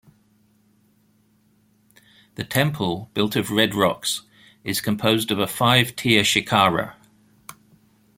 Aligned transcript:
The 2.33 2.43
temple, 2.43 3.11
built 3.13 3.35
of 3.35 3.51
red 3.51 3.75
rocks, 3.75 4.23
is 4.63 4.81
composed 4.81 5.29
of 5.29 5.37
a 5.37 5.45
five 5.45 5.95
tier 5.95 6.23
shikara. 6.23 6.95